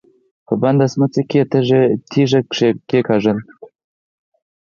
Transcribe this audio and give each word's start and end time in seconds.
په 0.45 0.53
بنده 0.61 0.85
سمڅه 0.93 1.21
کې 1.29 1.39
يې 1.71 1.79
تيږه 2.11 2.39
کېکاږله. 2.89 3.43